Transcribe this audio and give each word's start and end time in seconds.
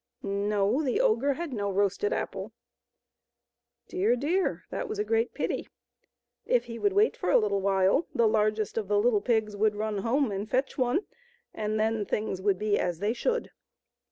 No; 0.23 0.81
the 0.81 0.99
ogre 0.99 1.33
had 1.33 1.53
no 1.53 1.69
roasted 1.69 2.11
apple. 2.11 2.53
Dear, 3.87 4.15
dear! 4.15 4.63
that 4.71 4.89
was 4.89 4.97
a 4.97 5.03
great 5.03 5.35
pity. 5.35 5.69
If 6.43 6.65
he 6.65 6.79
would 6.79 6.93
wait 6.93 7.15
for 7.15 7.29
a 7.29 7.37
little 7.37 7.61
while, 7.61 8.07
the 8.15 8.27
largest 8.27 8.79
of 8.79 8.87
the 8.87 8.97
little 8.99 9.21
pigs 9.21 9.55
would 9.55 9.75
run 9.75 9.99
home 9.99 10.31
and 10.31 10.49
fetch 10.49 10.75
one, 10.75 11.01
and 11.53 11.79
then 11.79 12.07
things 12.07 12.41
would 12.41 12.57
be 12.57 12.79
as 12.79 12.97
they 12.97 13.13
should. 13.13 13.51